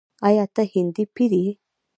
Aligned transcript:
“آیا 0.27 0.45
ته 0.55 0.61
هندی 0.73 1.03
پیر 1.15 1.31
یې؟” 1.43 1.49